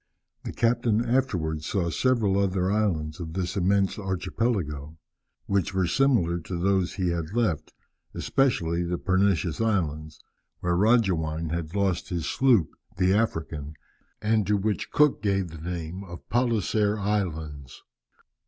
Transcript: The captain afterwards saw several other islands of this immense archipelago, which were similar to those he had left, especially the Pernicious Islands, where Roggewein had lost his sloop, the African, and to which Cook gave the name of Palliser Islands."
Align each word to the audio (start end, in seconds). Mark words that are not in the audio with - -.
The 0.45 0.51
captain 0.51 1.05
afterwards 1.07 1.67
saw 1.67 1.91
several 1.91 2.39
other 2.39 2.71
islands 2.71 3.19
of 3.19 3.33
this 3.33 3.55
immense 3.55 3.99
archipelago, 3.99 4.97
which 5.45 5.75
were 5.75 5.85
similar 5.85 6.39
to 6.39 6.57
those 6.57 6.95
he 6.95 7.09
had 7.09 7.35
left, 7.35 7.71
especially 8.15 8.81
the 8.81 8.97
Pernicious 8.97 9.61
Islands, 9.61 10.19
where 10.61 10.75
Roggewein 10.75 11.49
had 11.51 11.75
lost 11.75 12.09
his 12.09 12.25
sloop, 12.25 12.75
the 12.97 13.13
African, 13.13 13.75
and 14.23 14.47
to 14.47 14.57
which 14.57 14.89
Cook 14.89 15.21
gave 15.21 15.49
the 15.49 15.59
name 15.61 16.03
of 16.03 16.27
Palliser 16.29 16.97
Islands." 16.97 17.83